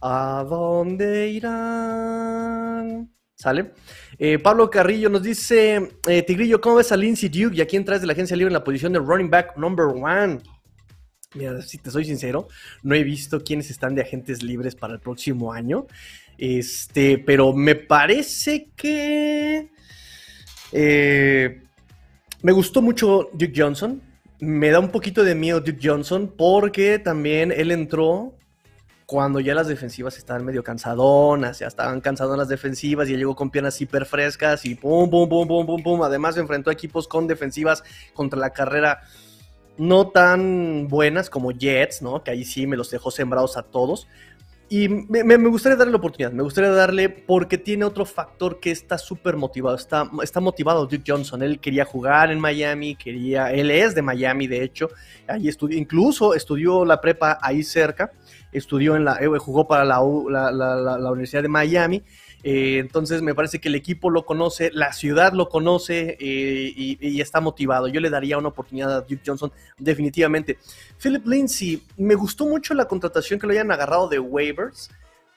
[0.00, 3.10] ¿A dónde irán?
[3.34, 3.72] ¿Sale?
[4.16, 7.84] Eh, Pablo Carrillo nos dice, eh, Tigrillo, ¿cómo ves a Lindsay Duke y a quién
[7.84, 10.38] traes de la agencia libre en la posición de running back number one?
[11.34, 12.48] Mira, si te soy sincero,
[12.82, 15.86] no he visto quiénes están de agentes libres para el próximo año.
[16.36, 19.70] Este, pero me parece que
[20.72, 21.62] eh,
[22.42, 24.02] me gustó mucho Duke Johnson.
[24.40, 28.34] Me da un poquito de miedo Duke Johnson porque también él entró
[29.06, 33.50] cuando ya las defensivas estaban medio cansadonas, ya estaban cansadonas las defensivas y llegó con
[33.50, 36.02] piernas hiper frescas y pum, pum, pum, pum, pum, pum.
[36.02, 39.02] Además enfrentó a equipos con defensivas contra la carrera
[39.78, 42.22] no tan buenas como Jets, ¿no?
[42.22, 44.06] Que ahí sí me los dejó sembrados a todos.
[44.68, 48.96] y me, gustaría darle la oportunidad, me gustaría darle porque tiene otro factor que está
[48.96, 50.04] súper motivado, está,
[50.40, 54.88] motivado Duke Johnson, él quería jugar en Miami, quería, él es de Miami de hecho,
[55.28, 58.12] ahí estudió, incluso estudió la prepa ahí cerca,
[58.50, 62.02] estudió en la, eh, jugó para la Universidad de Miami,
[62.42, 67.20] eh, entonces me parece que el equipo lo conoce, la ciudad lo conoce eh, y,
[67.20, 67.88] está motivado.
[67.88, 70.58] Yo le daría una oportunidad a Duke Johnson definitivamente.
[71.00, 74.90] Philip Lindsay, me gustó mucho la contratación que lo hayan agarrado de waivers,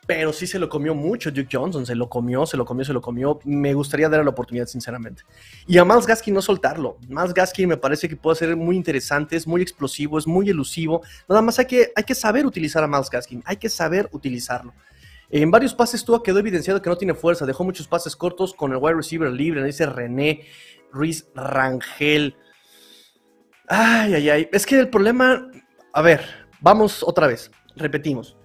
[0.07, 2.93] pero sí se lo comió mucho Duke Johnson, se lo comió, se lo comió, se
[2.93, 3.39] lo comió.
[3.43, 5.23] Me gustaría darle la oportunidad sinceramente.
[5.67, 6.97] Y a Miles Gaskin no soltarlo.
[7.07, 11.03] Miles Gaskin me parece que puede ser muy interesante, es muy explosivo, es muy elusivo.
[11.29, 14.73] Nada más que, hay que saber utilizar a Miles Gaskin, hay que saber utilizarlo.
[15.29, 18.71] En varios pases Tua quedó evidenciado que no tiene fuerza, dejó muchos pases cortos con
[18.71, 20.45] el wide receiver libre, dice René
[20.91, 22.35] Ruiz Rangel.
[23.67, 24.49] Ay, ay, ay.
[24.51, 25.49] Es que el problema,
[25.93, 26.21] a ver,
[26.61, 28.37] vamos otra vez, repetimos.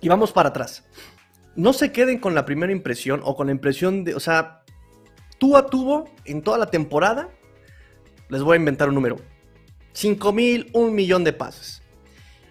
[0.00, 0.86] Y vamos para atrás.
[1.56, 4.62] No se queden con la primera impresión o con la impresión de, o sea,
[5.38, 7.30] Tua tuvo en toda la temporada,
[8.28, 9.16] les voy a inventar un número,
[9.92, 11.82] 5 mil, un millón de pases.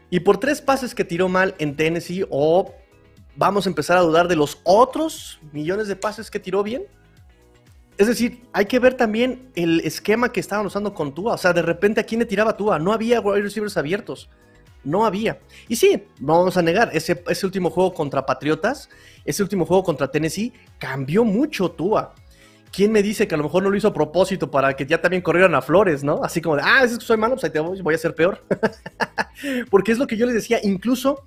[0.10, 2.74] Y por tres pases que tiró mal en Tennessee o
[3.40, 6.84] vamos a empezar a dudar de los otros millones de pases que tiró bien.
[7.98, 11.36] Es decir, hay que ver también el esquema que estaban usando con Tua.
[11.36, 12.80] O sea, de repente a quién le tiraba Tua.
[12.80, 14.30] No había wide receivers abiertos.
[14.84, 15.40] No había.
[15.70, 18.90] Y sí, no vamos a negar, ese, último juego contra Patriotas,
[19.24, 22.14] ese último juego contra Tennessee, cambió mucho Tua.
[22.74, 25.02] ¿Quién me dice que a lo mejor no lo hizo a propósito para que ya
[25.02, 26.24] también corrieran a Flores, ¿no?
[26.24, 28.44] Así como de, ah, es que soy malo, pues ahí voy, voy a ser peor.
[29.72, 31.26] Porque es lo que yo les decía, incluso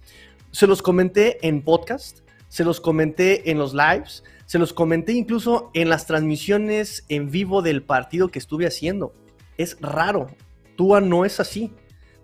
[0.52, 5.70] se los comenté en podcast, se los comenté en los lives, se los comenté incluso
[5.72, 9.14] en las transmisiones en vivo del partido que estuve haciendo.
[9.56, 10.28] Es raro.
[10.76, 11.72] Tua no es así.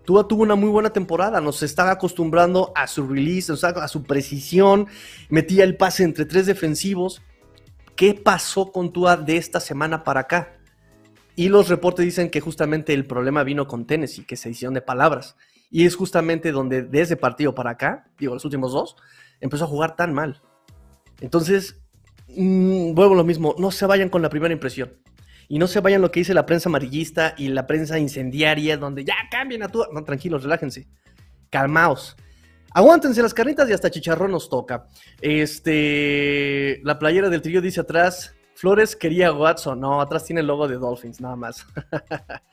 [0.05, 4.87] Tua tuvo una muy buena temporada, nos estaba acostumbrando a su release, a su precisión,
[5.29, 7.21] metía el pase entre tres defensivos.
[7.95, 10.57] ¿Qué pasó con Tua de esta semana para acá?
[11.35, 14.81] Y los reportes dicen que justamente el problema vino con Tennessee, que se hicieron de
[14.81, 15.35] palabras.
[15.69, 18.95] Y es justamente donde de ese partido para acá, digo, los últimos dos,
[19.39, 20.41] empezó a jugar tan mal.
[21.21, 21.81] Entonces,
[22.29, 24.97] mm, vuelvo a lo mismo, no se vayan con la primera impresión.
[25.47, 29.03] Y no se vayan lo que dice la prensa amarillista y la prensa incendiaria, donde
[29.03, 29.83] ya cambien a tu...
[29.91, 30.87] No, tranquilos, relájense.
[31.49, 32.15] Calmaos.
[32.71, 34.85] Aguántense las carnitas y hasta chicharrón nos toca.
[35.21, 39.79] Este, la playera del trío dice atrás, Flores quería Watson.
[39.79, 41.65] No, atrás tiene el logo de Dolphins, nada más.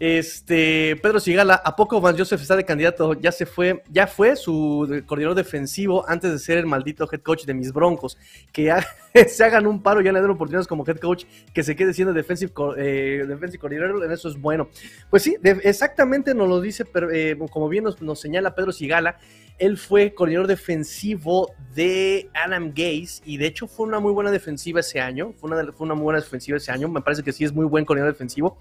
[0.00, 3.14] Este, Pedro Sigala, ¿a poco Van Joseph está de candidato?
[3.14, 7.44] Ya se fue, ya fue su coordinador defensivo antes de ser el maldito head coach
[7.44, 8.16] de mis broncos.
[8.52, 8.72] Que
[9.28, 12.12] se hagan un paro, ya le den oportunidades como head coach, que se quede siendo
[12.12, 13.58] defensive, eh, defensive
[14.04, 14.68] en eso es bueno.
[15.10, 19.18] Pues sí, exactamente nos lo dice, pero, eh, como bien nos, señala Pedro Sigala,
[19.58, 24.78] él fue coordinador defensivo de Adam Gaze y de hecho fue una muy buena defensiva
[24.78, 27.44] ese año, fue una, fue una muy buena defensiva ese año, me parece que sí
[27.44, 28.56] es muy buen coordinador defensivo,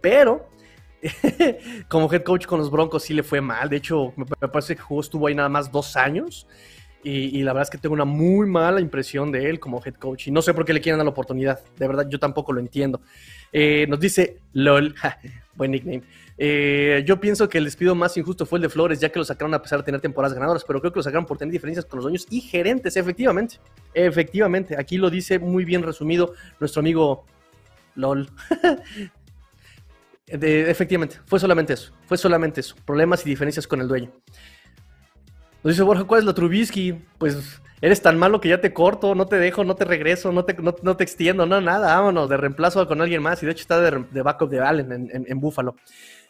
[0.00, 0.48] pero
[1.88, 3.68] como head coach con los Broncos sí le fue mal.
[3.68, 6.46] De hecho, me, parece que jugó, estuvo ahí nada más dos años.
[7.04, 10.26] Y, la verdad es que tengo una muy mala impresión de él como head coach.
[10.26, 11.60] Y no sé por qué le quieren dar la oportunidad.
[11.78, 13.00] De verdad, yo tampoco lo entiendo.
[13.52, 14.94] Eh, nos dice LOL.
[15.54, 16.02] buen nickname.
[16.38, 19.24] Eh, yo pienso que el despido más injusto fue el de Flores, ya que lo
[19.24, 21.84] sacaron a pesar de tener temporadas ganadoras, pero creo que lo sacaron por tener diferencias
[21.84, 23.56] con los dueños y gerentes, efectivamente.
[23.92, 27.24] Efectivamente, aquí lo dice muy bien resumido nuestro amigo
[27.96, 28.30] LOL.
[30.30, 31.92] efectivamente, fue solamente eso.
[32.06, 32.74] Fue solamente eso.
[32.84, 34.12] Problemas y diferencias con el dueño.
[35.62, 36.92] Nos dice Borja, ¿cuál es la Trubisky?
[37.18, 40.44] Pues eres tan malo que ya te corto, no te dejo, no te regreso, no
[40.44, 43.42] te, no, te extiendo, no, nada, vámonos, de reemplazo con alguien más.
[43.42, 45.76] Y de hecho está de, backup de Allen en, en, Búfalo.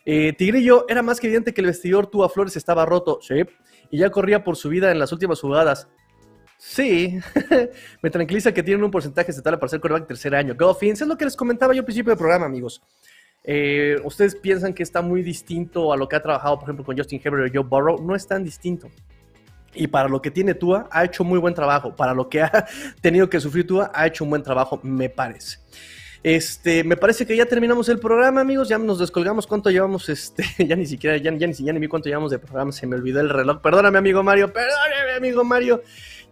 [0.04, 3.18] Eh, Tigrillo, era más que evidente que el vestidor tú a Flores estaba roto.
[3.20, 3.42] Sí.
[3.90, 5.88] Y ya corría por su vida en las últimas jugadas.
[6.59, 7.20] Sí,
[8.03, 10.57] me tranquiliza que tienen un porcentaje estatal para ser coreback tercer año.
[10.59, 12.82] Goffins, es lo que les comentaba yo al principio del programa, amigos.
[13.45, 16.97] Eh, ¿Ustedes piensan que está muy distinto a lo que ha trabajado, por ejemplo, con
[16.97, 18.03] Justin Herbert o Joe Burrow?
[18.03, 18.89] No es tan distinto.
[19.74, 21.95] Y para lo que tiene Tua, ha hecho muy buen trabajo.
[21.95, 22.66] Para lo que ha
[23.01, 25.59] tenido que sufrir Tua, ha hecho un buen trabajo, me parece.
[26.22, 28.68] Este, me parece que ya terminamos el programa, amigos.
[28.68, 29.47] Ya nos descolgamos.
[29.47, 30.09] ¿Cuánto llevamos?
[30.09, 32.72] Este, ya ni siquiera, ya, ni, ya ni vi cuánto llevamos de programa.
[32.72, 33.61] Se me olvidó el reloj.
[33.61, 34.53] Perdóname, amigo Mario.
[34.53, 35.82] Perdóname, amigo Mario.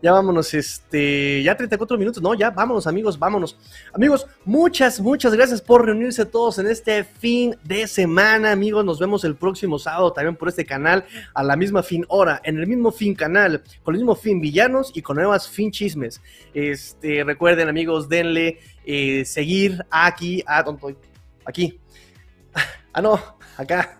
[0.02, 3.58] Ya vámonos, este, ya 34 minutos, no, ya vámonos amigos, vámonos.
[3.94, 8.84] Amigos, muchas, muchas gracias por reunirse todos en este fin de semana, amigos.
[8.84, 12.58] Nos vemos el próximo sábado también por este canal a la misma fin hora, en
[12.58, 16.20] el mismo fin canal, con el mismo fin villanos y con nuevas fin chismes.
[16.52, 20.64] Este, recuerden amigos, denle eh, seguir aquí, a,
[21.46, 21.80] aquí,
[22.96, 23.20] Ah, no,
[23.56, 23.98] acá.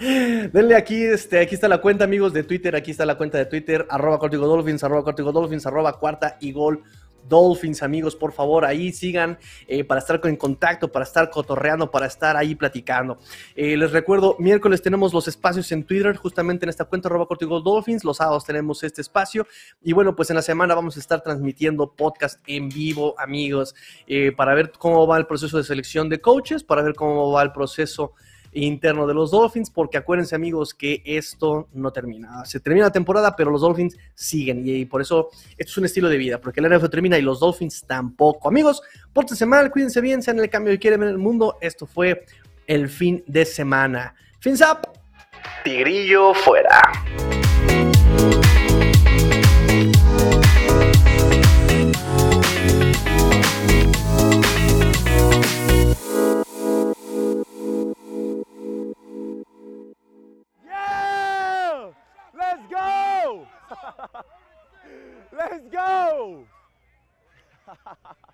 [0.00, 2.76] Denle aquí, este, aquí está la cuenta, amigos, de Twitter.
[2.76, 6.52] Aquí está la cuenta de Twitter, arroba Cortigo Dolphins, arroba Cortigo Dolphins, arroba cuarta y
[6.52, 6.82] gol
[7.28, 12.06] Dolphins, amigos, por favor, ahí sigan eh, para estar en contacto, para estar cotorreando, para
[12.06, 13.18] estar ahí platicando.
[13.54, 17.60] Eh, les recuerdo, miércoles tenemos los espacios en Twitter, justamente en esta cuenta, arroba Cortigo
[17.60, 18.04] Dolphins.
[18.04, 19.46] Los sábados tenemos este espacio.
[19.82, 23.74] Y bueno, pues en la semana vamos a estar transmitiendo podcast en vivo, amigos,
[24.06, 27.42] eh, para ver cómo va el proceso de selección de coaches, para ver cómo va
[27.42, 28.12] el proceso
[28.54, 32.44] interno de los Dolphins, porque acuérdense amigos que esto no termina.
[32.44, 35.28] Se termina la temporada, pero los Dolphins siguen y, por eso
[35.58, 38.48] esto es un estilo de vida, porque el NFL termina y los Dolphins tampoco.
[38.48, 38.82] Amigos,
[39.12, 41.58] pórtense mal, cuídense bien, sean el cambio que quieren en el mundo.
[41.60, 42.24] Esto fue
[42.66, 44.14] el fin de semana.
[44.40, 44.88] Fins up.
[45.64, 46.80] Tigrillo fuera.
[65.36, 66.44] Let's go!